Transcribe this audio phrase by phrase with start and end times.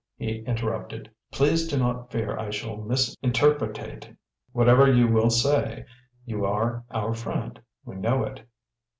[0.17, 1.11] he interrupted.
[1.31, 4.11] "Please do not fear I shall misinterpretate
[4.51, 5.85] whatever you will say.
[6.25, 7.61] You are our friend.
[7.85, 8.43] We know it."